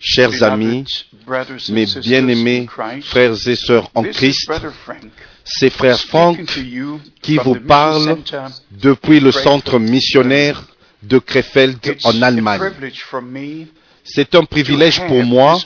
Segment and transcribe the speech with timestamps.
[0.00, 0.84] Chers amis,
[1.68, 2.66] mes bien-aimés
[3.02, 4.50] frères et sœurs en Christ,
[5.44, 6.38] c'est frère Franck
[7.20, 8.18] qui vous parle
[8.70, 10.62] depuis le centre missionnaire
[11.02, 12.72] de Krefeld en Allemagne.
[14.04, 15.58] C'est un privilège pour moi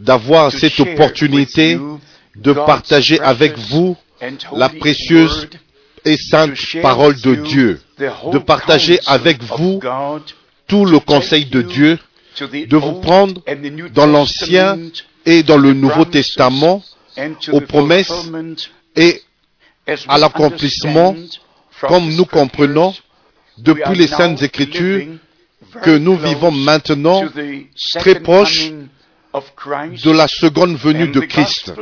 [0.00, 1.78] d'avoir cette opportunité
[2.34, 3.96] de partager avec vous
[4.52, 5.48] la précieuse
[6.04, 9.80] et sainte parole de Dieu, de partager avec vous
[10.80, 11.98] le conseil de Dieu,
[12.40, 13.40] de vous prendre
[13.94, 14.78] dans l'Ancien
[15.26, 16.82] et dans le Nouveau Testament
[17.52, 18.30] aux promesses
[18.96, 19.22] et
[20.08, 21.14] à l'accomplissement,
[21.80, 22.94] comme nous comprenons
[23.58, 25.06] depuis les Saintes Écritures
[25.82, 27.22] que nous vivons maintenant
[27.98, 28.72] très proche
[29.32, 31.72] de la seconde venue de Christ.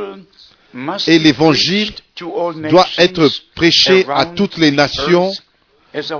[1.07, 1.91] Et l'évangile
[2.69, 5.31] doit être prêché à toutes les nations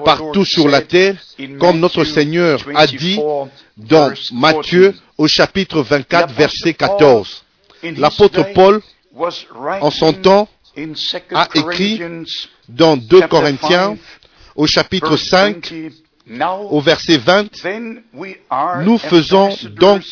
[0.03, 1.15] partout sur la terre,
[1.59, 3.19] comme notre Seigneur a dit
[3.77, 7.43] dans Matthieu au chapitre 24, verset 14.
[7.97, 8.81] L'apôtre Paul,
[9.81, 10.47] en son temps,
[11.33, 12.01] a écrit
[12.69, 13.97] dans 2 Corinthiens
[14.55, 15.73] au chapitre 5,
[16.69, 17.47] au verset 20,
[18.83, 20.03] nous faisons donc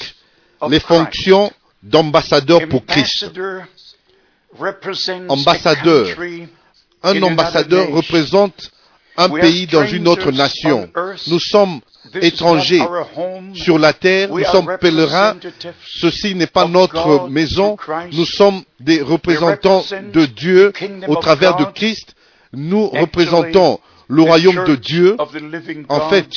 [0.70, 3.32] les fonctions d'ambassadeur pour Christ.
[5.30, 6.08] Ambassadeur.
[7.02, 8.72] Un ambassadeur représente
[9.20, 10.90] un pays dans une autre nation.
[11.28, 11.82] Nous sommes
[12.22, 12.82] étrangers
[13.54, 15.36] sur la terre, nous sommes pèlerins.
[15.86, 17.78] Ceci n'est pas notre maison.
[18.14, 20.72] Nous sommes des représentants de Dieu
[21.08, 22.16] au travers de Christ.
[22.54, 25.18] Nous représentons le royaume de Dieu.
[25.90, 26.30] En fait,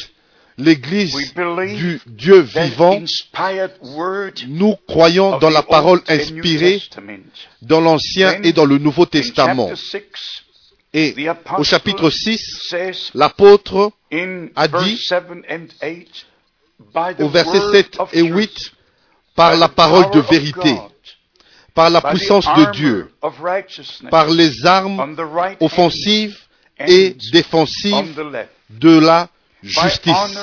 [0.59, 1.33] l'Église
[1.77, 3.01] du Dieu vivant,
[4.49, 6.83] nous croyons dans la parole inspirée
[7.63, 9.71] dans l'Ancien et dans le Nouveau Testament.
[10.95, 11.15] Et
[11.57, 13.93] au chapitre 6, l'apôtre
[14.55, 15.09] a dit
[17.19, 18.73] au verset 7 et 8,
[19.35, 20.77] par la parole de vérité,
[21.75, 23.11] par la puissance de Dieu,
[24.11, 25.17] par les armes
[25.61, 26.37] offensives
[26.87, 28.23] et défensives
[28.69, 29.31] de la
[29.63, 30.39] justice,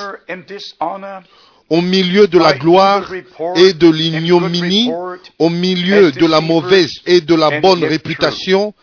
[1.68, 3.08] au milieu de la gloire
[3.54, 4.90] et de l'ignominie,
[5.38, 8.74] au milieu de la mauvaise et de la bonne réputation,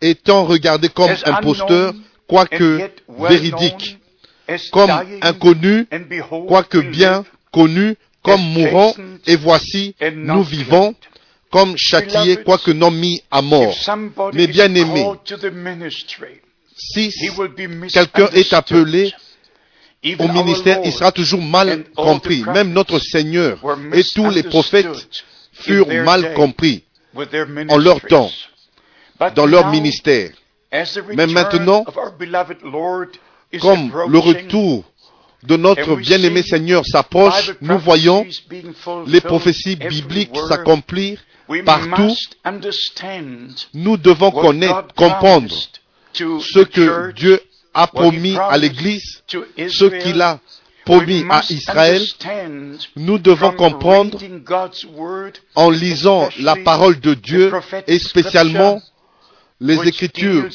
[0.00, 1.94] étant regardé comme imposteur,
[2.26, 3.98] quoique véridique,
[4.72, 4.90] comme
[5.22, 5.86] inconnu,
[6.46, 8.94] quoique bien connu, comme mourant,
[9.26, 10.94] et voici, nous vivons,
[11.50, 13.74] comme châtiés, quoique non mis à mort.
[14.32, 15.06] Mais bien aimés,
[16.76, 17.10] si
[17.92, 19.12] quelqu'un est appelé
[20.18, 22.44] au ministère, il sera toujours mal compris.
[22.52, 23.58] Même notre Seigneur
[23.92, 25.08] et tous les prophètes
[25.52, 26.84] furent mal compris
[27.68, 28.30] en leur temps
[29.34, 30.30] dans leur ministère.
[31.14, 31.84] Mais maintenant,
[33.60, 34.84] comme le retour
[35.42, 38.26] de notre bien-aimé Seigneur s'approche, nous voyons
[39.06, 41.20] les prophéties bibliques s'accomplir
[41.64, 42.14] partout.
[43.74, 45.54] Nous devons connaître, comprendre
[46.12, 47.40] ce que Dieu
[47.74, 50.40] a promis à l'Église, ce qu'il a
[50.84, 52.02] promis à Israël,
[52.94, 54.18] nous devons comprendre
[55.54, 57.52] en lisant la parole de Dieu
[57.86, 58.80] et spécialement
[59.60, 60.48] les écritures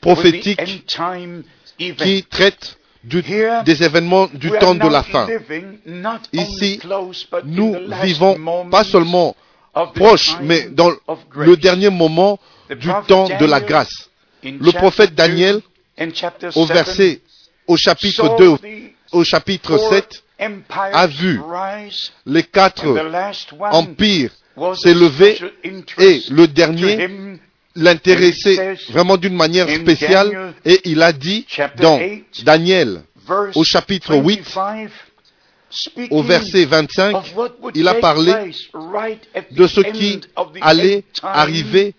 [0.00, 0.86] prophétiques
[1.78, 5.26] qui traitent des événements du temps de la fin.
[6.32, 6.80] Ici,
[7.44, 9.36] nous vivons pas seulement
[9.94, 10.92] proche, mais dans
[11.34, 12.38] le dernier moment
[12.70, 14.10] du temps de la grâce.
[14.42, 15.60] Le prophète Daniel,
[16.54, 17.20] au verset,
[17.66, 18.56] au chapitre 2,
[19.12, 20.22] au chapitre 7,
[20.68, 21.40] a vu
[22.26, 22.86] les quatre
[23.72, 24.30] empires
[24.76, 25.38] s'élever
[25.98, 27.08] et le dernier
[27.76, 31.46] l'intéressait vraiment d'une manière spéciale et il a dit
[31.76, 32.00] dans
[32.44, 33.02] Daniel
[33.54, 34.42] au chapitre 8
[36.10, 37.16] au verset 25,
[37.74, 38.32] il a parlé
[39.50, 40.20] de ce qui
[40.60, 41.94] allait arriver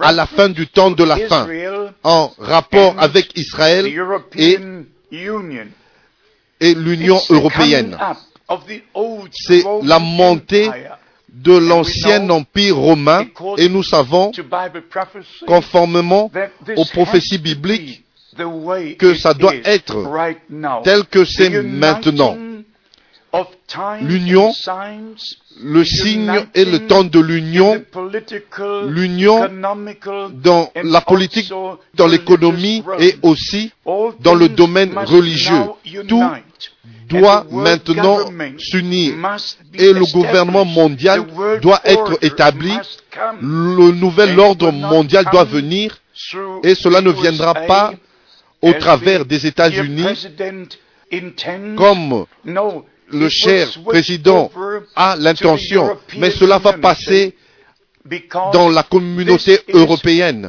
[0.00, 1.46] à la fin du temps de la fin
[2.02, 3.86] en rapport avec Israël
[4.36, 4.58] et,
[6.60, 7.98] et l'Union européenne.
[9.46, 10.70] C'est la montée
[11.32, 13.26] de l'ancien empire romain
[13.56, 14.32] et nous savons,
[15.46, 16.30] conformément
[16.76, 18.04] aux prophéties bibliques,
[18.98, 19.96] que ça doit être
[20.84, 22.36] tel que c'est maintenant.
[24.02, 24.52] L'union,
[25.62, 27.82] le signe et le temps de l'union,
[28.88, 29.48] l'union
[30.34, 31.50] dans la politique,
[31.94, 33.72] dans l'économie et aussi
[34.20, 35.64] dans le domaine religieux.
[36.08, 36.22] Tout
[37.08, 38.18] doit maintenant
[38.58, 39.14] s'unir.
[39.74, 41.24] et le gouvernement mondial
[41.62, 42.72] doit être établi.
[43.40, 45.96] Le nouvel ordre mondial doit venir.
[46.62, 47.94] et cela ne viendra pas
[48.60, 50.28] au travers des États-Unis
[51.76, 52.26] comme
[53.12, 54.50] le cher président
[54.96, 57.34] a l'intention, mais cela va passer
[58.52, 60.48] dans la communauté européenne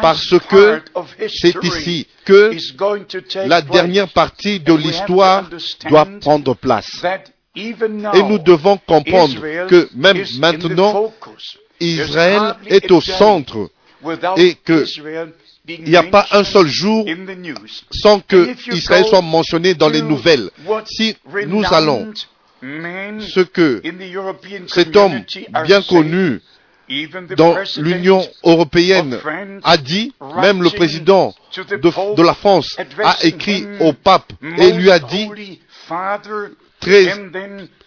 [0.00, 0.80] parce que
[1.28, 2.52] c'est ici que
[3.46, 5.48] la dernière partie de l'histoire
[5.88, 7.02] doit prendre place.
[7.56, 9.34] Et nous devons comprendre
[9.66, 11.12] que même maintenant,
[11.80, 13.68] Israël est au centre
[14.36, 14.84] et que
[15.68, 17.06] il n'y a pas un seul jour
[17.90, 20.50] sans que Israël soit mentionné dans les nouvelles.
[20.86, 21.16] Si
[21.46, 22.12] nous allons
[22.62, 23.82] ce que
[24.68, 25.24] cet homme
[25.64, 26.40] bien connu
[27.36, 29.18] dans l'Union européenne
[29.62, 34.98] a dit, même le président de, la France a écrit au pape et lui a
[34.98, 35.60] dit,
[36.82, 37.06] très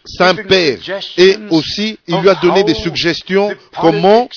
[0.06, 0.78] Saint-Père,
[1.18, 4.30] et aussi il lui a donné des suggestions comment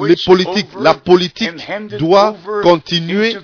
[0.00, 1.52] les politiques, la politique
[1.98, 3.36] doit continuer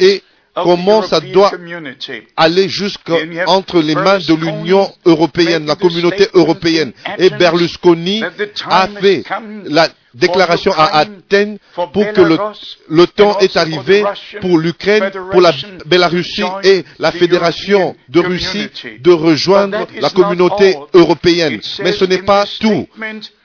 [0.00, 0.22] et
[0.54, 1.50] comment ça doit
[2.36, 6.92] aller jusqu'entre les mains de l'Union européenne, la communauté européenne.
[7.18, 8.22] Et Berlusconi
[8.68, 9.24] a fait
[9.64, 12.20] la déclaration à Athènes pour que
[12.88, 14.04] le, temps est arrivé
[14.40, 15.52] pour l'Ukraine, pour la
[15.86, 18.68] Bélarussie et la Fédération de Russie
[19.00, 21.60] de rejoindre la communauté européenne.
[21.82, 22.86] Mais ce n'est pas tout.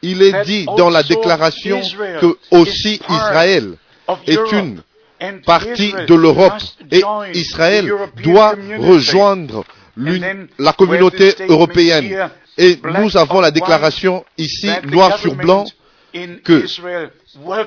[0.04, 1.82] Il est dit dans la déclaration
[2.22, 3.74] que aussi Israël
[4.28, 4.82] est une
[5.46, 6.54] partie de l'Europe
[6.92, 7.02] et
[7.38, 7.92] Israël
[8.24, 9.64] doit rejoindre
[10.58, 12.30] la communauté européenne.
[12.58, 15.66] Et nous avons la déclaration ici, noir sur blanc,
[16.44, 16.66] que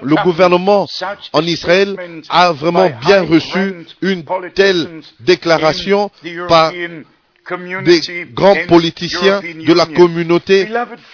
[0.02, 0.86] le gouvernement
[1.32, 1.96] en Israël
[2.28, 6.10] a vraiment bien reçu une telle déclaration
[6.48, 10.68] par des grands politiciens de la communauté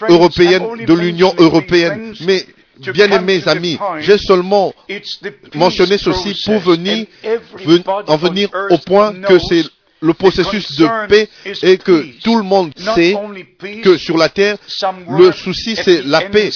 [0.08, 2.14] européenne, de l'Union européenne.
[2.26, 2.44] Mais
[2.92, 4.72] bien aimés amis, j'ai seulement
[5.54, 7.06] mentionné ceci pour venir,
[8.06, 9.64] en venir au point que c'est
[10.00, 11.28] le processus de paix
[11.62, 13.16] et que tout le monde sait
[13.82, 14.56] que sur la terre,
[15.10, 16.50] le souci c'est la paix.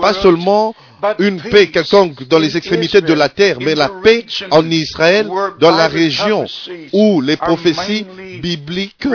[0.00, 0.74] Pas seulement
[1.18, 5.28] une paix quelconque dans les extrémités de la terre, mais la paix en Israël,
[5.60, 6.46] dans la région
[6.92, 8.06] où les prophéties
[8.40, 9.06] bibliques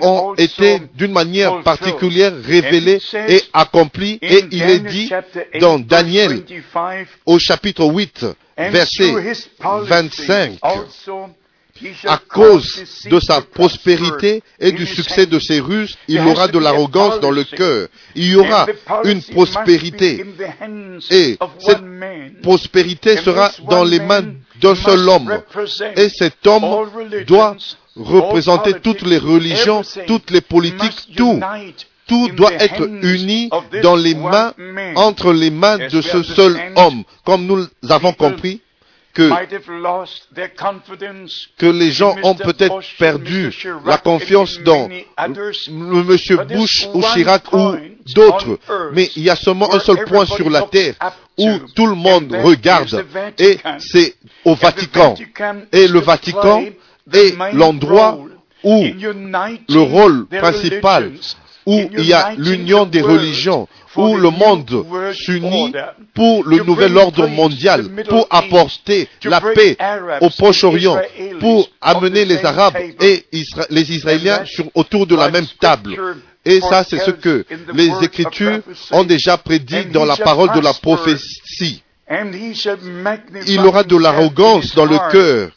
[0.00, 4.18] ont été d'une manière particulière révélées et accomplies.
[4.22, 5.10] Et il est dit
[5.60, 6.42] dans Daniel
[7.26, 8.26] au chapitre 8,
[8.56, 9.14] verset
[9.60, 10.58] 25,
[12.06, 17.20] à cause de sa prospérité et du succès de ses ruses, il aura de l'arrogance
[17.20, 17.88] dans le cœur.
[18.14, 18.66] Il y aura
[19.04, 20.24] une prospérité.
[21.10, 24.24] Et cette prospérité sera dans les mains
[24.60, 25.40] d'un seul homme.
[25.96, 26.88] Et cet homme
[27.26, 27.56] doit
[27.96, 31.40] représenter toutes les religions, toutes les politiques, tout.
[32.06, 33.50] Tout doit être uni
[33.82, 34.54] dans les mains,
[34.96, 37.04] entre les mains de ce seul homme.
[37.24, 38.62] Comme nous avons compris,
[39.18, 39.30] que,
[41.58, 43.52] que les gens ont peut-être perdu
[43.84, 44.88] la confiance dans
[45.68, 47.76] monsieur Bush ou Chirac ou
[48.14, 48.58] d'autres.
[48.92, 50.94] Mais il y a seulement un seul point sur la terre
[51.36, 53.04] où tout le monde regarde
[53.38, 55.14] et c'est au Vatican.
[55.72, 56.64] Et le Vatican
[57.12, 58.20] est l'endroit
[58.62, 61.12] où le rôle principal,
[61.68, 65.72] où il y a l'union des religions, où le monde s'unit
[66.14, 69.76] pour le nouvel ordre mondial, pour apporter la paix
[70.22, 70.98] au Proche-Orient,
[71.40, 73.26] pour amener les Arabes et
[73.68, 74.44] les Israéliens
[74.74, 75.94] autour de la même table.
[76.46, 78.60] Et ça, c'est ce que les Écritures
[78.92, 81.82] ont déjà prédit dans la parole de la prophétie.
[83.46, 85.50] Il aura de l'arrogance dans le cœur.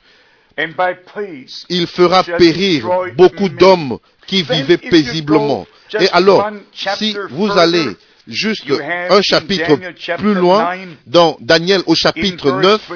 [1.69, 3.97] Il fera périr beaucoup d'hommes
[4.27, 5.65] qui vivaient paisiblement.
[5.99, 7.85] Et alors, si vous allez
[8.27, 8.65] juste
[9.09, 9.77] un chapitre
[10.17, 12.91] plus loin, dans Daniel au chapitre 9,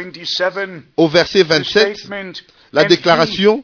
[0.98, 2.08] au verset 27,
[2.72, 3.62] la déclaration,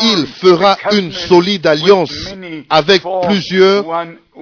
[0.00, 2.12] il fera une solide alliance
[2.70, 3.84] avec plusieurs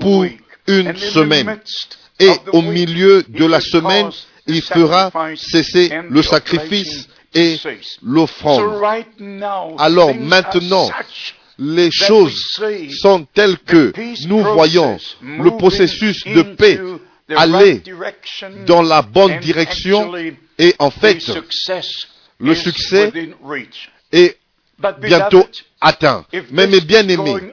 [0.00, 0.26] pour
[0.66, 1.58] une semaine.
[2.20, 4.10] Et au milieu de la semaine,
[4.46, 7.56] il fera cesser le sacrifice et
[8.02, 8.62] l'offrande.
[9.78, 10.90] Alors maintenant,
[11.58, 12.60] les choses
[13.00, 13.92] sont telles que
[14.26, 16.80] nous voyons le processus de paix
[17.34, 17.82] aller
[18.66, 20.12] dans la bonne direction
[20.58, 21.18] et en fait,
[22.38, 23.12] le succès
[24.12, 24.36] est
[24.92, 25.46] bientôt
[25.80, 26.24] atteint.
[26.50, 27.52] Mais mes bien-aimés,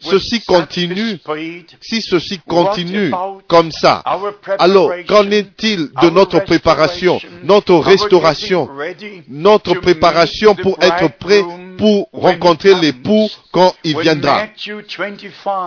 [0.00, 1.18] ceci continue,
[1.80, 3.12] si ceci continue
[3.48, 4.02] comme ça,
[4.58, 8.68] alors qu'en est-il de notre préparation, notre restauration,
[9.28, 11.42] notre préparation pour être prêt
[11.78, 14.46] pour rencontrer l'époux quand il viendra.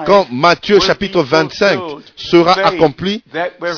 [0.06, 1.80] Quand Matthieu chapitre 25
[2.16, 3.24] sera accompli,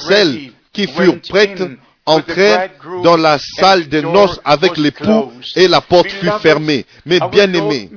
[0.07, 1.63] celles qui furent prêtes
[2.07, 2.69] entrèrent
[3.03, 6.85] dans la salle des noces avec l'époux et la porte fut fermée.
[7.05, 7.89] Mais bien aimé,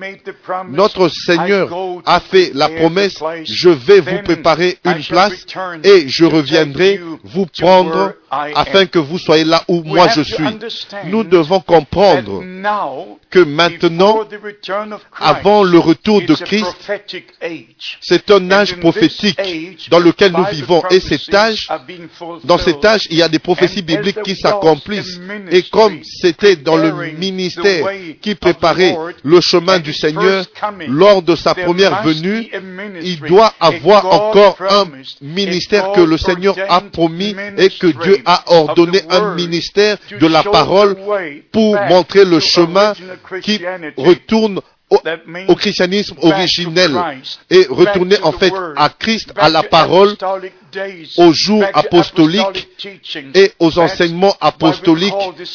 [0.69, 1.71] notre Seigneur
[2.05, 5.47] a fait la promesse, je vais vous préparer une place
[5.85, 10.59] et je reviendrai vous prendre afin que vous soyez là où moi je suis.
[11.07, 12.43] Nous devons comprendre
[13.31, 14.21] que maintenant,
[15.19, 16.76] avant le retour de Christ,
[18.00, 20.83] c'est un âge prophétique dans lequel nous vivons.
[20.90, 21.69] Et cet âge,
[22.45, 25.21] dans cet âge, il y a des prophéties bibliques qui s'accomplissent.
[25.50, 27.88] Et comme c'était dans le ministère
[28.21, 30.45] qui préparait le chemin du Seigneur
[30.88, 32.49] lors de sa première venue,
[33.02, 34.87] il doit avoir encore un
[35.21, 40.42] ministère que le Seigneur a promis et que Dieu a ordonné un ministère de la
[40.42, 40.97] parole
[41.52, 42.92] pour montrer le chemin
[43.42, 43.61] qui
[43.97, 44.61] retourne
[45.49, 46.92] au, christianisme originel
[47.49, 50.16] et retourner en fait à Christ, à la parole,
[51.17, 52.69] aux jours apostoliques
[53.35, 55.12] et aux enseignements apostoliques.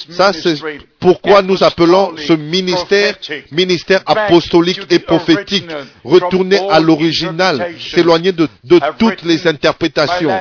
[0.10, 0.56] Ça, c'est
[1.00, 3.16] pourquoi nous appelons ce ministère
[3.52, 5.66] ministère apostolique et prophétique.
[6.04, 10.32] Retourner à l'original, s'éloigner de, de, toutes les interprétations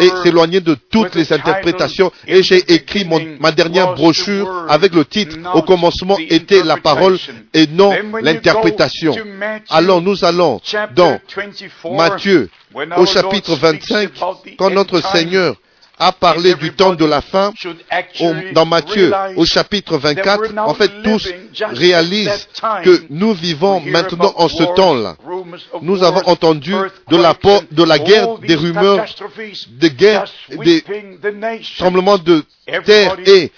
[0.00, 2.10] et s'éloigner de toutes les interprétations.
[2.26, 7.18] Et j'ai écrit mon, ma dernière brochure avec le titre Au commencement était la parole
[7.52, 9.14] et non l'interprétation.
[9.68, 10.60] Alors nous allons
[10.94, 11.18] dans
[11.92, 12.48] Matthieu
[12.96, 14.10] au chapitre 25,
[14.58, 15.56] quand notre Seigneur
[15.98, 17.52] a parlé du temps de la fin,
[18.54, 21.28] dans Matthieu au chapitre 24, en fait tous
[21.72, 22.48] réalisent
[22.82, 25.16] que nous vivons maintenant en ce temps-là.
[25.82, 26.72] Nous avons entendu
[27.10, 27.34] de la,
[27.70, 29.04] de la guerre, des rumeurs,
[29.78, 30.24] des guerres,
[30.64, 30.82] des
[31.76, 32.44] tremblements de
[32.84, 33.52] terre et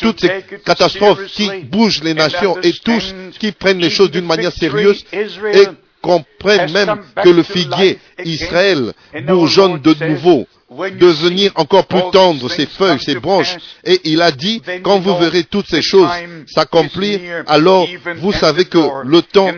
[0.00, 4.52] toutes ces catastrophes qui bougent les nations et tous qui prennent les choses d'une manière
[4.52, 5.66] sérieuse et
[6.02, 8.92] comprennent même que le figuier Israël
[9.26, 13.56] bourgeonne de nouveau, devenir encore plus tendre ses feuilles, ses branches.
[13.84, 16.10] Et il a dit, quand vous verrez toutes ces choses
[16.46, 17.86] s'accomplir, alors
[18.16, 19.50] vous savez que le temps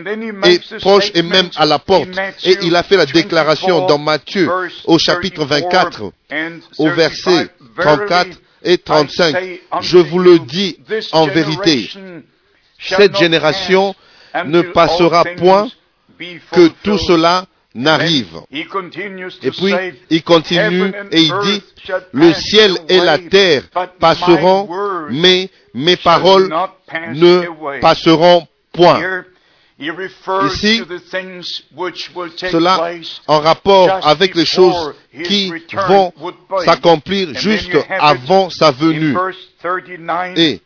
[0.43, 2.09] est proche et même à la porte.
[2.43, 4.49] Et il a fait la déclaration dans Matthieu
[4.85, 6.11] au chapitre 24,
[6.77, 8.29] au verset 34
[8.63, 9.35] et 35.
[9.81, 10.77] Je vous le dis
[11.11, 11.89] en vérité,
[12.79, 13.95] cette génération
[14.45, 15.69] ne passera point
[16.51, 18.41] que tout cela n'arrive.
[18.51, 18.65] Et
[19.51, 19.73] puis,
[20.09, 21.61] il continue et il dit,
[22.11, 23.63] le ciel et la terre
[23.99, 24.69] passeront,
[25.09, 26.53] mais mes paroles
[27.13, 29.23] ne passeront point.
[30.45, 30.83] Ici,
[32.51, 32.91] cela
[33.27, 35.51] en rapport avec les choses qui
[35.87, 36.13] vont
[36.63, 39.15] s'accomplir juste avant sa venue.
[40.35, 40.61] Et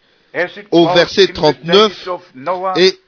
[0.71, 2.09] au verset 39,
[2.75, 2.99] et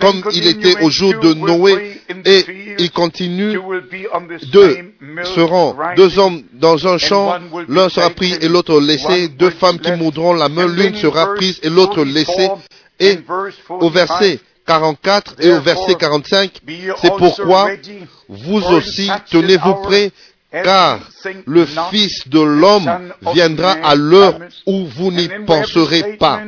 [0.00, 2.44] comme il était au jour de Noé, et
[2.78, 3.58] il continue,
[4.52, 4.76] deux
[5.24, 9.92] seront deux hommes dans un champ, l'un sera pris et l'autre laissé, deux femmes qui
[9.92, 12.50] moudront la main, l'une sera prise et l'autre laissée,
[12.98, 13.18] et
[13.68, 16.50] au verset 44 et au verset 45,
[17.00, 17.70] c'est pourquoi
[18.28, 20.10] vous aussi tenez-vous prêts,
[20.50, 21.00] car
[21.46, 26.42] le Fils de l'homme viendra à l'heure où vous n'y penserez pas.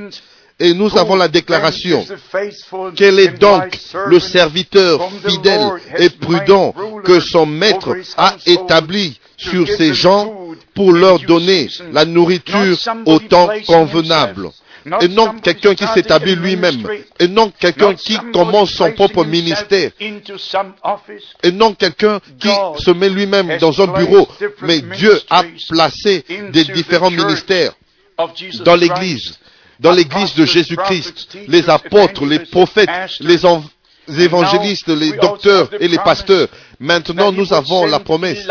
[0.60, 2.06] Et nous avons la déclaration.
[2.94, 9.94] Quel est donc le serviteur fidèle et prudent que son maître a établi sur ces
[9.94, 10.34] gens
[10.74, 12.76] pour leur donner la nourriture
[13.06, 14.50] au temps convenable.
[15.00, 16.86] et non quelqu'un qui s'établit lui-même,
[17.18, 19.90] et non quelqu'un qui commence son propre ministère,
[21.42, 22.48] et non quelqu'un qui
[22.78, 24.28] se met lui-même dans un bureau,
[24.62, 27.72] mais Dieu a placé des différents ministères
[28.64, 29.39] dans l'Église
[29.80, 32.88] dans l'église de Jésus-Christ, les apôtres, les prophètes,
[33.20, 33.40] les
[34.18, 36.48] évangélistes, les docteurs et les pasteurs.
[36.78, 38.46] Maintenant, nous avons la promesse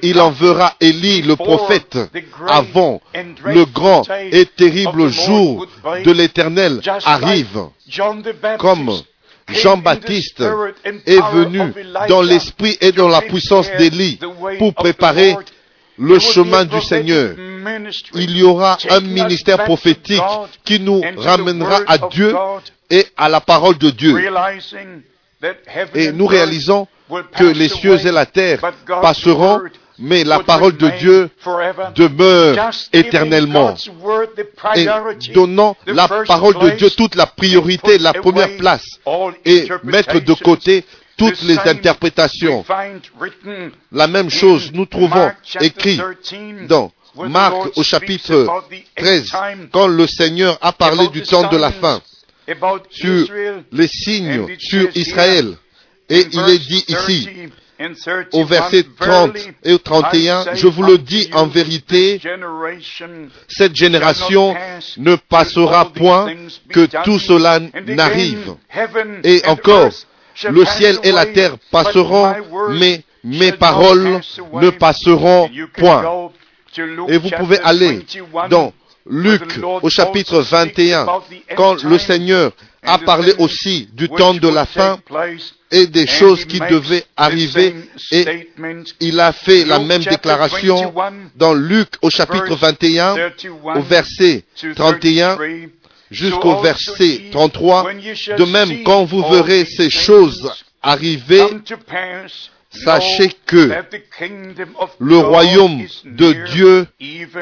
[0.00, 1.98] qu'il enverra Élie, le prophète,
[2.46, 3.00] avant
[3.44, 5.66] le grand et terrible jour
[6.04, 7.68] de l'éternel arrive.
[8.58, 8.92] Comme
[9.48, 10.42] Jean-Baptiste
[11.06, 11.72] est venu
[12.08, 14.18] dans l'esprit et dans la puissance d'Élie
[14.58, 15.36] pour préparer
[15.98, 17.34] le chemin du Seigneur.
[18.14, 20.22] Il y aura un ministère prophétique
[20.64, 22.34] qui nous ramènera à Dieu
[22.90, 24.16] et à la parole de Dieu.
[25.94, 26.86] Et nous réalisons
[27.36, 28.60] que les cieux et la terre
[29.00, 29.60] passeront,
[29.98, 31.30] mais la parole de Dieu
[31.94, 33.74] demeure éternellement.
[34.74, 34.86] Et
[35.32, 38.84] donnant la parole de Dieu toute la priorité, la première place,
[39.44, 40.84] et mettre de côté
[41.16, 42.64] toutes les interprétations.
[43.90, 46.00] La même chose nous trouvons écrit
[46.68, 48.46] dans Marc au chapitre
[48.96, 49.32] 13,
[49.72, 52.00] quand le Seigneur a parlé du temps de la fin,
[52.90, 53.26] sur
[53.72, 55.56] les signes sur Israël.
[56.08, 57.28] Et il est dit ici,
[58.32, 62.20] au verset 30 et au 31, je vous le dis en vérité,
[63.48, 64.54] cette génération
[64.96, 66.32] ne passera point
[66.70, 68.54] que tout cela n'arrive.
[69.24, 69.90] Et encore,
[70.48, 72.34] le ciel et la terre passeront,
[72.70, 74.20] mais mes paroles
[74.52, 76.30] ne passeront point.
[77.08, 78.04] Et vous pouvez aller
[78.50, 78.72] dans
[79.08, 79.42] Luc
[79.82, 81.06] au chapitre 21,
[81.56, 82.52] quand le Seigneur
[82.82, 84.98] a parlé aussi du temps de la fin
[85.70, 87.74] et des choses qui devaient arriver
[88.12, 88.48] et
[89.00, 90.94] il a fait la même déclaration
[91.34, 93.16] dans Luc au chapitre 21
[93.74, 95.38] au verset 31
[96.10, 97.92] jusqu'au verset 33.
[98.38, 100.52] De même, quand vous verrez ces choses
[100.82, 101.42] arriver,
[102.84, 103.70] sachez que
[104.98, 106.86] le royaume de Dieu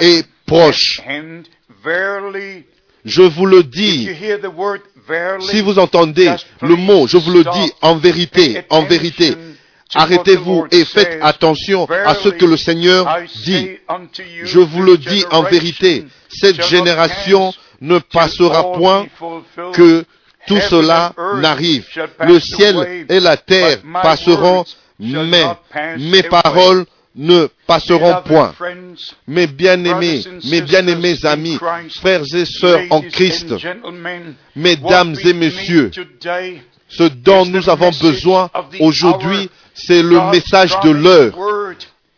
[0.00, 1.00] est proche.
[3.04, 4.08] Je vous le dis,
[5.40, 9.36] si vous entendez le mot, je vous le dis en vérité, en vérité,
[9.94, 13.06] arrêtez-vous et faites attention à ce que le Seigneur
[13.44, 13.68] dit.
[14.42, 19.06] Je vous le dis en vérité, cette génération ne passera point
[19.72, 20.04] que
[20.46, 21.86] tout cela n'arrive.
[22.20, 24.64] Le ciel et la terre passeront,
[24.98, 25.44] mais
[25.98, 28.54] mes paroles ne passeront point.
[29.26, 31.58] Mes bien-aimés, mes bien-aimés amis,
[32.00, 33.54] frères et sœurs en Christ,
[34.56, 35.90] mesdames et messieurs,
[36.88, 41.34] ce dont nous avons besoin aujourd'hui, c'est le message de l'heure,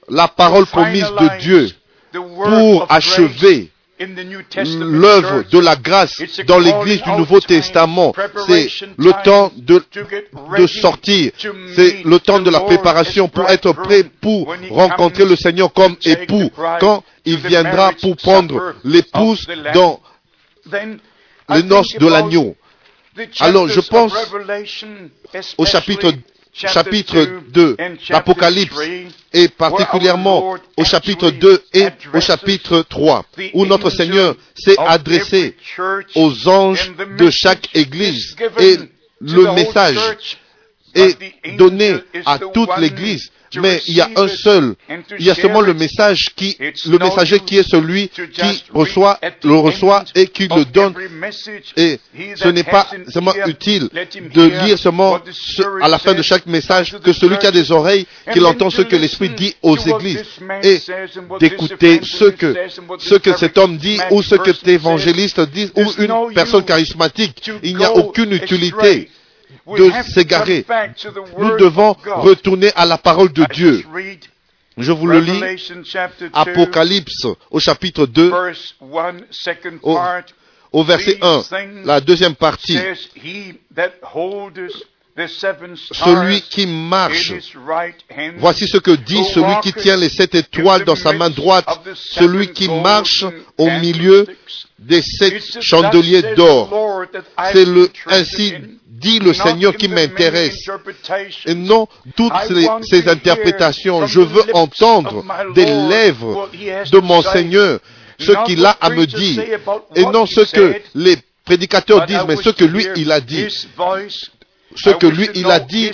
[0.09, 1.68] la parole promise de Dieu
[2.12, 8.12] pour achever l'œuvre de la grâce dans l'Église du Nouveau Testament.
[8.47, 9.83] C'est le temps de,
[10.59, 11.33] de sortir.
[11.75, 16.50] C'est le temps de la préparation pour être prêt pour rencontrer le Seigneur comme époux
[16.81, 20.00] quand il viendra pour prendre l'épouse dans
[21.50, 22.57] les noces de l'agneau.
[23.41, 24.12] Alors je pense
[25.57, 26.12] au chapitre
[26.56, 27.76] chapitre 2
[28.10, 28.75] l'Apocalypse
[29.32, 35.56] et particulièrement au chapitre 2 et au chapitre 3 où notre Seigneur s'est adressé
[36.14, 38.76] aux anges de chaque église et
[39.20, 40.38] le message
[40.94, 41.94] est donné
[42.25, 43.30] à toute l'église
[43.61, 44.75] mais il y a un seul,
[45.19, 49.54] il y a seulement le message qui, le messager qui est celui qui reçoit, le
[49.54, 50.95] reçoit et qui le donne.
[51.76, 51.99] Et
[52.37, 53.89] ce n'est pas seulement utile
[54.35, 55.19] de lire seulement
[55.82, 58.82] à la fin de chaque message que celui qui a des oreilles, qu'il entend ce
[58.82, 60.25] que l'Esprit dit aux églises.
[60.63, 60.80] et
[61.41, 62.54] d'écouter ce que,
[62.99, 67.50] ce que cet homme dit ou ce que cet évangéliste dit ou une personne charismatique.
[67.63, 69.09] Il n'y a aucune utilité
[69.67, 70.65] de s'égarer.
[71.39, 73.85] Nous devons retourner à la parole de Dieu.
[74.76, 75.41] Je vous le lis.
[76.32, 78.32] Apocalypse au chapitre 2,
[79.82, 79.99] au,
[80.73, 81.43] au verset 1,
[81.85, 82.78] la deuxième partie.
[85.93, 87.32] Celui qui marche,
[88.37, 92.52] voici ce que dit celui qui tient les sept étoiles dans sa main droite, celui
[92.52, 93.25] qui marche
[93.56, 94.26] au milieu
[94.78, 97.06] des sept chandeliers d'or.
[97.50, 98.52] C'est le, ainsi
[98.99, 100.69] dit le Seigneur qui m'intéresse.
[101.47, 102.32] Et non toutes
[102.82, 104.06] ces, interprétations.
[104.06, 106.49] Je veux entendre des lèvres
[106.91, 107.80] de mon Seigneur
[108.19, 109.43] ce qu'il a à me dire.
[109.95, 113.47] Et non ce que les prédicateurs disent, mais ce que lui, il a dit
[114.76, 115.91] ce que lui, il a dit,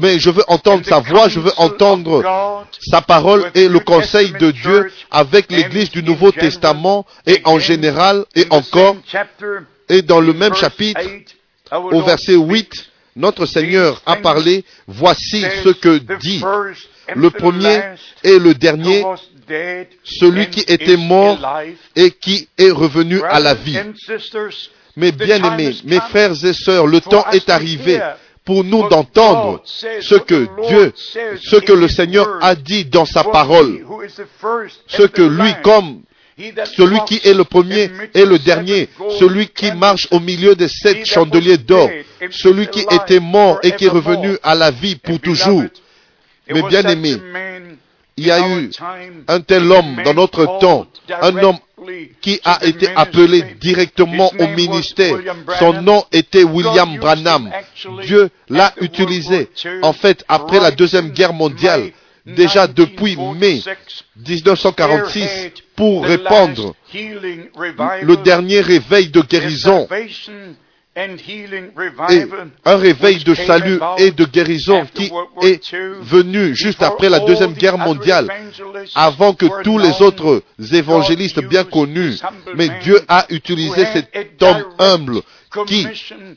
[0.00, 4.50] mais je veux entendre sa voix, je veux entendre sa parole et le conseil de
[4.50, 8.96] Dieu avec l'Église du Nouveau Testament et en général et encore.
[9.88, 11.00] Et dans le même chapitre,
[11.72, 16.42] au verset 8, notre Seigneur a parlé, voici ce que dit.
[17.14, 17.80] le premier
[18.22, 19.04] et le dernier,
[20.04, 21.38] celui qui était mort
[21.96, 23.78] et qui est revenu à la vie.
[24.96, 28.00] Mes bien-aimés, mes frères et sœurs, le temps est arrivé
[28.44, 33.84] pour nous d'entendre ce que Dieu, ce que le Seigneur a dit dans sa parole,
[34.86, 36.02] ce que lui, comme
[36.76, 38.88] celui qui est le premier et le dernier,
[39.18, 41.88] celui qui marche au milieu des sept chandeliers d'or,
[42.30, 45.64] celui qui était mort et qui est revenu à la vie pour toujours.
[46.48, 47.16] Mes bien-aimés,
[48.16, 48.70] il y a eu
[49.28, 50.86] un tel homme dans notre temps,
[51.20, 51.58] un homme
[52.20, 55.16] qui a été appelé directement au ministère.
[55.58, 57.50] Son nom était William Branham.
[58.02, 59.48] Dieu l'a utilisé.
[59.82, 61.90] En fait, après la Deuxième Guerre mondiale,
[62.26, 63.62] déjà depuis mai
[64.16, 65.28] 1946,
[65.76, 69.88] pour répandre le dernier réveil de guérison
[70.96, 72.26] et
[72.64, 75.10] un réveil de salut et de guérison qui
[75.42, 78.28] est venu juste après la Deuxième Guerre mondiale,
[78.94, 82.18] avant que tous les autres évangélistes bien connus.
[82.56, 85.20] Mais Dieu a utilisé cet homme humble
[85.66, 85.86] qui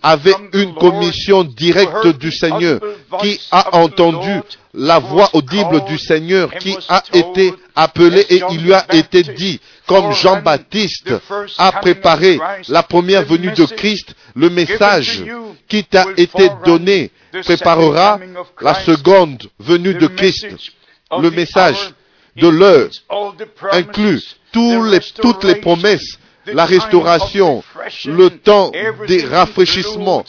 [0.01, 2.79] avait une commission directe du Seigneur,
[3.21, 4.41] qui a entendu
[4.73, 9.59] la voix audible du Seigneur, qui a été appelé et il lui a été dit,
[9.85, 11.13] comme Jean-Baptiste
[11.57, 15.23] a préparé la première venue de Christ, le message
[15.67, 17.11] qui t'a été donné
[17.43, 18.19] préparera
[18.61, 20.47] la seconde venue de Christ.
[21.19, 21.93] Le message
[22.35, 22.89] de l'heure
[23.71, 27.63] inclut toutes les promesses la restauration,
[28.05, 28.71] le temps
[29.07, 30.23] des rafraîchissements,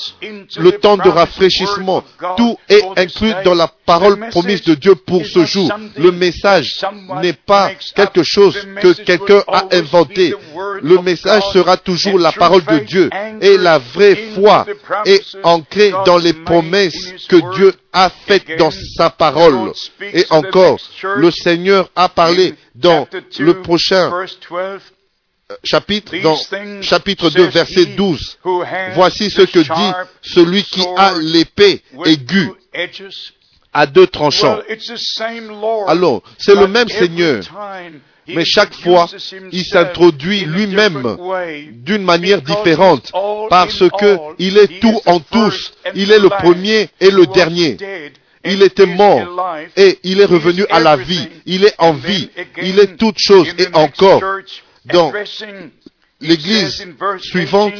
[0.56, 2.04] le temps de rafraîchissement,
[2.36, 5.70] tout est inclus dans la parole promise de Dieu pour ce jour.
[5.96, 6.80] Le message
[7.20, 10.34] n'est pas quelque chose que quelqu'un a inventé.
[10.82, 13.10] Le message sera toujours la parole de Dieu.
[13.40, 14.66] Et la vraie foi
[15.04, 19.72] est ancrée dans les promesses que Dieu a faites dans sa parole.
[20.12, 20.78] Et encore,
[21.16, 23.06] le Seigneur a parlé dans
[23.38, 24.10] le prochain
[25.62, 26.38] chapitre, dans
[26.82, 28.38] chapitre 2, verset 12.
[28.94, 32.50] Voici ce que dit celui qui a l'épée aiguë
[33.72, 34.58] à deux tranchants.
[35.86, 37.42] Alors, c'est le même Seigneur.
[38.26, 39.06] Mais chaque fois,
[39.52, 41.16] il s'introduit lui-même
[41.72, 43.12] d'une manière différente
[43.50, 45.74] parce que il est tout en tous.
[45.94, 47.76] Il est le premier et le dernier.
[48.46, 51.28] Il était mort et il est revenu à la vie.
[51.44, 52.30] Il est en vie.
[52.62, 54.22] Il est toute chose et encore
[54.86, 55.12] dans
[56.20, 56.86] l'église
[57.20, 57.74] suivante,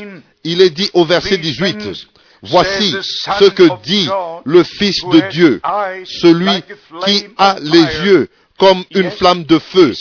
[0.45, 2.09] il est dit au verset 18,
[2.47, 4.09] Voici ce que dit
[4.45, 5.61] le Fils de Dieu,
[6.05, 6.63] celui
[7.07, 9.95] qui a les yeux comme une flamme de feu.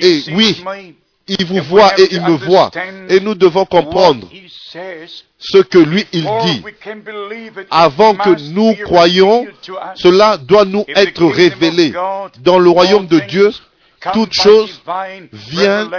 [0.00, 0.62] Et oui,
[1.28, 2.70] il vous voit et il me voit.
[3.08, 4.28] Et nous devons comprendre
[5.38, 6.62] ce que lui, il dit.
[7.70, 9.46] Avant que nous croyions,
[9.94, 11.92] cela doit nous être révélé.
[12.40, 13.50] Dans le royaume de Dieu,
[14.12, 14.80] toutes choses
[15.32, 15.90] viennent,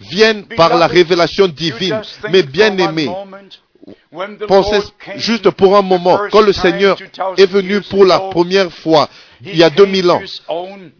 [0.00, 2.00] viennent par la révélation divine.
[2.30, 3.10] Mais bien aimé,
[4.46, 4.80] pensez
[5.16, 6.96] juste pour un moment, quand le Seigneur
[7.36, 9.08] est venu pour la première fois,
[9.44, 10.22] il y a 2000 ans,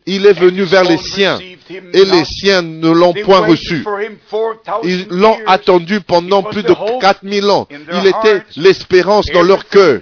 [0.06, 3.84] il est venu vers les siens et les siens ne l'ont point reçu.
[4.82, 7.68] Ils l'ont attendu pendant plus de 4000 ans.
[7.70, 10.00] Il était l'espérance dans leur cœur.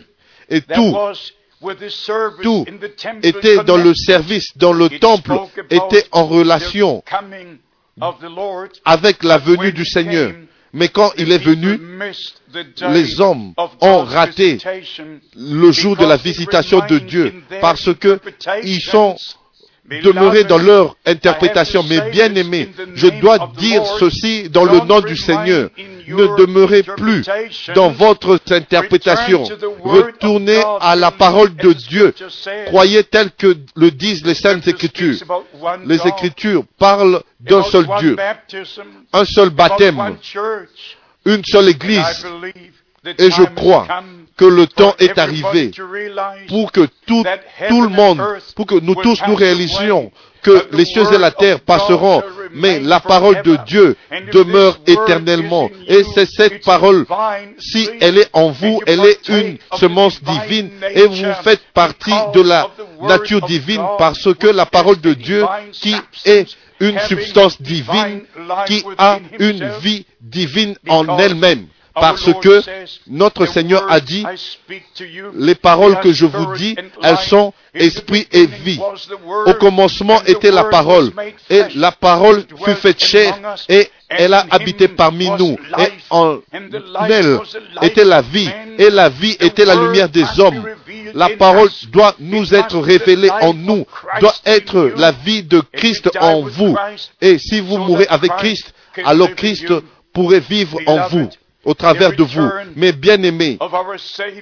[0.49, 0.97] Et tout
[2.43, 2.65] tout
[3.23, 5.33] était dans le service, dans le temple,
[5.71, 7.03] était en relation
[8.85, 10.33] avec la venue du Seigneur.
[10.73, 11.81] Mais quand il est venu,
[12.93, 14.59] les hommes ont raté
[15.35, 18.21] le jour de la visitation de Dieu parce que
[18.63, 19.17] ils sont
[20.03, 21.85] demeurés dans leur interprétation.
[21.89, 25.71] Mais bien aimés, je dois dire ceci dans le nom du Seigneur
[26.15, 27.25] ne demeurez plus
[27.75, 29.45] dans votre interprétation.
[29.83, 32.15] Retournez à la parole de Dieu.
[32.67, 35.19] Croyez tel que le disent les saintes écritures.
[35.87, 38.17] Les écritures parlent d'un seul Dieu,
[39.13, 40.17] un seul baptême,
[41.25, 42.27] une seule église.
[43.19, 43.87] Et je crois
[44.37, 45.71] que le temps est arrivé
[46.49, 47.25] pour que tout,
[47.69, 48.23] tout le monde,
[48.57, 50.11] pour que nous tous nous réalisions
[50.43, 53.97] que les cieux et la terre passeront, mais la parole de Dieu
[54.33, 55.71] demeure éternellement.
[55.87, 57.07] Et c'est cette parole,
[57.59, 62.41] si elle est en vous, elle est une semence divine et vous faites partie de
[62.41, 62.71] la
[63.03, 66.47] nature divine parce que la parole de Dieu qui est
[66.81, 68.23] une substance divine,
[68.67, 71.67] qui a une vie divine en elle-même.
[71.95, 72.63] Parce que
[73.09, 74.25] notre Seigneur a dit,
[75.35, 78.81] les paroles que je vous dis, elles sont esprit et vie.
[79.47, 81.11] Au commencement était la parole,
[81.49, 86.39] et la parole fut faite chair, et elle a habité parmi nous, et en
[87.09, 87.39] elle
[87.83, 90.65] était la vie, et la vie était la lumière des hommes.
[91.15, 93.85] La parole doit nous être révélée en nous,
[94.21, 96.77] doit être la vie de Christ en vous.
[97.21, 98.73] Et si vous mourrez avec Christ,
[99.05, 99.73] alors Christ
[100.13, 101.29] pourrait vivre en vous
[101.65, 102.49] au travers de vous.
[102.77, 103.59] Mais bien aimé,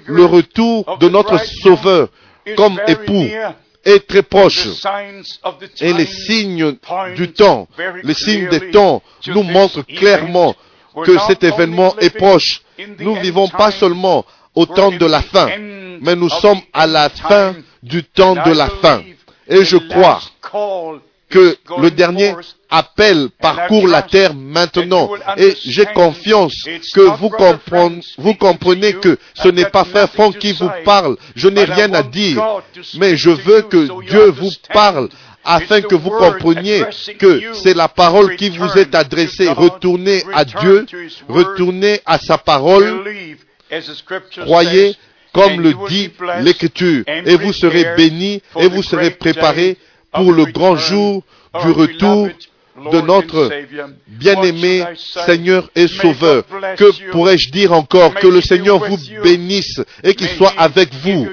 [0.06, 2.08] le retour de notre Sauveur
[2.56, 3.26] comme époux
[3.84, 4.68] est très proche.
[5.80, 6.76] Et les signes
[7.16, 7.68] du temps,
[8.02, 10.54] les signes des temps nous montrent clairement
[11.04, 12.62] que cet événement est proche.
[12.98, 15.48] Nous vivons pas seulement au temps de la fin,
[16.00, 19.02] mais nous sommes à la fin du temps de la fin.
[19.48, 20.20] Et je crois
[21.30, 22.34] que le dernier
[22.70, 25.10] appel parcourt la terre maintenant.
[25.36, 26.54] Et j'ai confiance
[26.94, 27.00] que
[28.18, 31.16] vous comprenez, que ce n'est pas Frère Franck qui vous parle.
[31.34, 32.42] Je n'ai rien à dire.
[32.98, 35.08] Mais je veux que Dieu vous parle
[35.44, 36.84] afin que vous compreniez
[37.18, 39.48] que c'est la parole qui vous est adressée.
[39.48, 40.86] Retournez à Dieu,
[41.28, 43.04] retournez à sa parole,
[44.44, 44.96] croyez
[45.32, 46.10] comme le dit
[46.40, 49.76] l'Écriture, et vous serez bénis et vous serez préparés
[50.12, 51.22] pour le grand jour
[51.62, 52.28] du retour
[52.92, 53.50] de notre
[54.06, 54.84] bien-aimé
[55.26, 56.44] Seigneur et Sauveur.
[56.76, 58.14] Que pourrais-je dire encore?
[58.14, 61.28] Que le Seigneur vous bénisse et qu'il soit avec vous,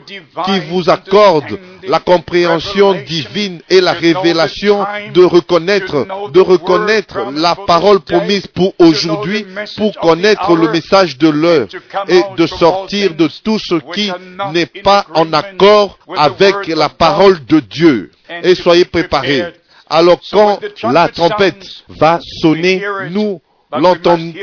[0.46, 8.00] qu'il vous accorde la compréhension divine et la révélation de reconnaître, de reconnaître la parole
[8.00, 9.46] promise pour aujourd'hui,
[9.78, 11.68] pour connaître le message de l'heure
[12.08, 14.12] et de sortir de tout ce qui
[14.54, 18.12] n'est pas en accord avec la parole de Dieu.
[18.44, 19.46] Et soyez préparés.
[19.90, 23.42] Alors quand la trompette va sonner, nous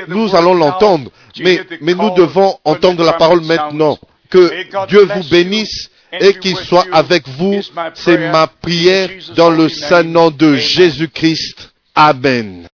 [0.09, 3.99] nous allons l'entendre, mais, mais nous devons entendre la parole maintenant.
[4.31, 7.61] Que Dieu vous bénisse et qu'il soit avec vous.
[7.95, 11.73] C'est ma prière dans le saint nom de Jésus-Christ.
[11.95, 12.67] Amen.